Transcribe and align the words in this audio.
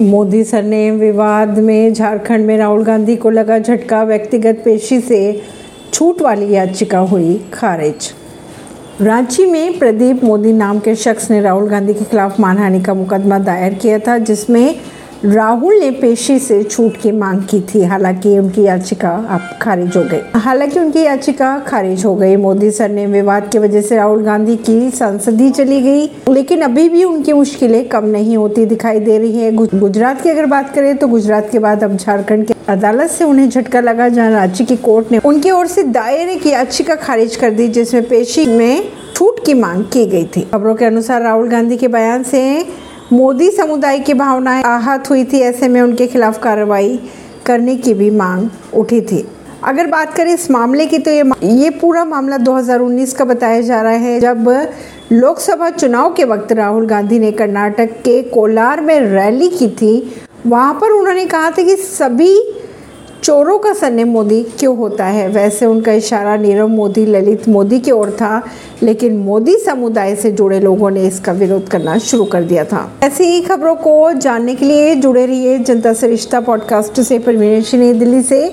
Modi 0.00 0.42
surname 0.44 0.94
विवाद 0.94 1.58
में 1.58 1.92
झारखंड 1.94 2.46
में 2.46 2.56
राहुल 2.58 2.82
गांधी 2.84 3.14
को 3.16 3.30
लगा 3.30 3.58
झटका, 3.58 4.02
व्यक्तिगत 4.04 4.60
पेशी 4.64 5.00
से 5.00 5.42
छूट 5.92 6.20
वाली 6.22 6.52
याचिका 6.52 6.98
हुई 6.98 7.36
खारिज। 7.54 8.12
रांची 9.00 9.46
में 9.46 9.78
प्रदीप 9.78 10.24
मोदी 10.24 10.52
नाम 10.52 10.78
के 10.78 10.94
शख्स 10.94 11.30
ने 11.30 11.40
राहुल 11.40 11.68
गांधी 11.68 11.94
के 11.94 12.04
खिलाफ 12.04 12.40
मानहानि 12.40 12.80
का 12.80 12.94
मुकदमा 12.94 13.38
दायर 13.38 13.74
किया 13.74 13.98
था, 13.98 14.18
जिसमें 14.18 14.74
राहुल 15.24 15.74
ने 15.74 15.90
पेशी 15.90 16.38
से 16.38 16.62
छूट 16.62 16.96
की 16.96 17.10
मांग 17.12 17.42
की 17.42 17.60
थी, 17.64 17.82
हालाँकि 17.82 18.38
उनकी 18.38 18.62
याचिका 18.62 19.10
अब 19.30 19.48
खारिज 19.62 19.96
हो 19.96 20.02
गई। 20.02 20.20
हालाँकि 20.36 20.78
उनकी 20.80 21.02
याचिका 21.02 21.58
खारिज 21.58 22.04
हो 22.04 22.14
गई। 22.14 22.36
मोदी 22.36 22.70
सर 22.70 22.88
ने 22.88 23.06
विवाद 23.06 23.48
की 23.52 23.58
वजह 23.58 23.82
से 23.82 23.96
राहुल 23.96 24.22
गांधी 24.24 24.56
की 24.58 24.90
संसदी 24.90 25.50
चली 25.50 25.80
गई, 25.82 26.06
लेकिन 26.28 26.62
अभी 26.62 26.88
भी 26.88 27.04
उनकी 27.04 27.32
मुश्किलें 27.32 27.88
कम 27.88 28.04
नहीं 28.06 28.36
होती 28.36 28.66
दिखाई 28.66 29.00
दे 29.00 29.18
रही 29.18 29.42
है। 29.42 29.52
गुजरात 29.52 30.22
की 30.22 30.30
अगर 30.30 30.46
बात 30.46 30.74
करें 30.74 30.96
तो 30.96 31.08
गुजरात 31.08 31.48
के 31.52 31.58
बाद 31.58 31.84
अब 31.84 31.96
झारखंड 31.96 32.46
के 32.46 32.54
अदालत 32.68 33.10
से 33.10 33.24
उन्हें 33.24 33.48
झटका 33.48 33.80
लगा, 33.80 34.08
जहाँ 34.08 34.30
रांची 34.30 34.64
की 34.64 34.76
कोर्ट 34.76 35.12
ने 35.12 35.18
उनकी 35.18 35.50
ओर 35.50 35.66
से 35.66 35.82
दायर 35.82 36.28
एक 36.28 36.46
याचिका 36.46 36.94
खारिज 36.96 37.36
कर 37.36 37.50
दी, 37.50 37.68
जिसमें 37.68 38.08
पेशी 38.08 38.46
में 38.46 38.88
छूट 39.14 39.44
की 39.46 39.54
मांग 39.54 39.84
की 39.84 40.06
गई 40.06 40.24
थी। 40.26 40.40
खबरों 40.52 40.74
के 40.74 40.84
अनुसार 40.84 41.22
राहुल 41.22 41.48
गांधी 41.48 41.76
के 41.76 41.88
बयान 41.88 42.22
से 42.22 42.64
मोदी 43.12 43.50
समुदाय 43.50 43.98
की 43.98 44.14
भावनाएँ 44.14 44.62
आहत 44.64 45.10
हुई 45.10 45.24
थी, 45.24 45.40
ऐसे 45.40 45.66
में 45.68 45.80
उनके 45.80 46.06
खिलाफ 46.06 46.38
कार्रवाई 46.42 46.98
करने 47.46 47.76
की 47.76 47.92
भी 47.94 48.10
मांग 48.10 48.48
उठी 48.74 49.00
थी। 49.00 49.26
अगर 49.64 49.86
बात 49.86 50.14
करें 50.14 50.32
इस 50.34 50.50
मामले 50.50 50.86
की 50.86 50.98
तो 50.98 51.10
ये 51.10 51.22
ये 51.44 51.70
पूरा 51.72 52.04
मामला 52.04 52.38
2019 52.38 53.12
का 53.12 53.24
बताया 53.24 53.60
जा 53.60 53.80
रहा 53.82 53.92
है, 53.92 54.18
जब 54.20 54.48
लोकसभा 55.12 55.70
चुनाव 55.70 56.12
के 56.14 56.24
वक्त 56.24 56.52
राहुल 56.52 56.86
गांधी 56.86 57.18
ने 57.18 57.30
कर्नाटक 57.32 57.92
के 58.04 58.20
कोलार 58.24 58.80
में 58.80 58.98
रैली 59.00 59.48
की 59.48 59.68
थी। 59.70 59.94
वहाँ 60.46 60.74
पर 60.74 60.92
उन्होंने 60.92 61.24
कहा 61.26 61.50
था 61.50 61.62
कि 61.62 61.76
सभी 61.76 62.36
चोरों 63.22 63.58
का 63.58 63.72
सरनेम 63.72 64.08
मोदी 64.08 64.42
क्यों 64.58 64.76
होता 64.76 65.04
है? 65.04 65.28
वैसे 65.28 65.66
उनका 65.66 65.92
इशारा 65.92 66.36
नीरव 66.36 66.68
मोदी, 66.68 67.06
ललित 67.06 67.48
मोदी 67.48 67.78
की 67.78 67.90
ओर 67.90 68.10
था, 68.10 68.42
लेकिन 68.82 69.16
मोदी 69.16 69.56
समुदाय 69.56 70.14
से 70.16 70.30
जुड़े 70.30 70.60
लोगों 70.60 70.90
ने 70.90 71.06
इसका 71.06 71.32
विरोध 71.32 71.68
करना 71.68 71.98
शुरू 71.98 72.24
कर 72.24 72.42
दिया 72.42 72.64
था। 72.64 72.92
ऐसी 73.02 73.24
ही 73.24 73.40
खबरों 73.40 73.74
को 73.74 74.12
जानने 74.12 74.54
के 74.54 74.64
लिए 74.64 74.94
जुड़े 74.94 75.26
रहिए 75.26 75.58
जनता 75.58 75.92
से 75.92 76.06
रिश्ता 76.06 76.40
पॉडकास्ट 76.40 77.00
से, 77.00 77.18
परवीन 77.18 77.98
दिल्ली 77.98 78.22
से। 78.22 78.40